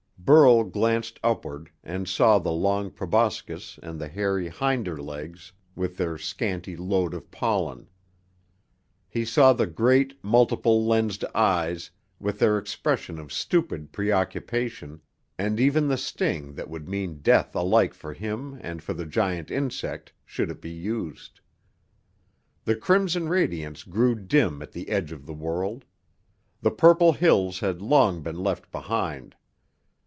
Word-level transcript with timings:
Burl 0.23 0.63
glanced 0.63 1.19
upward 1.23 1.71
and 1.83 2.07
saw 2.07 2.37
the 2.37 2.51
long 2.51 2.91
proboscis 2.91 3.79
and 3.81 3.99
the 3.99 4.07
hairy 4.07 4.49
hinder 4.51 5.01
legs 5.01 5.51
with 5.75 5.97
their 5.97 6.15
scanty 6.17 6.77
load 6.77 7.15
of 7.15 7.31
pollen. 7.31 7.89
He 9.09 9.25
saw 9.25 9.51
the 9.51 9.65
great, 9.65 10.23
multiple 10.23 10.85
lensed 10.85 11.25
eyes 11.35 11.89
with 12.19 12.37
their 12.37 12.59
expression 12.59 13.17
of 13.17 13.33
stupid 13.33 13.91
preoccupation, 13.91 15.01
and 15.39 15.59
even 15.59 15.87
the 15.87 15.97
sting 15.97 16.53
that 16.53 16.69
would 16.69 16.87
mean 16.87 17.21
death 17.21 17.55
alike 17.55 17.95
for 17.95 18.13
him 18.13 18.59
and 18.61 18.83
for 18.83 18.93
the 18.93 19.07
giant 19.07 19.49
insect, 19.49 20.13
should 20.23 20.51
it 20.51 20.61
be 20.61 20.71
used. 20.71 21.41
The 22.63 22.75
crimson 22.75 23.27
radiance 23.27 23.81
grew 23.83 24.13
dim 24.15 24.61
at 24.61 24.71
the 24.71 24.89
edge 24.89 25.11
of 25.11 25.25
the 25.25 25.33
world. 25.33 25.83
The 26.61 26.71
purple 26.71 27.11
hills 27.13 27.59
had 27.59 27.81
long 27.81 28.21
been 28.21 28.37
left 28.41 28.71
behind. 28.71 29.35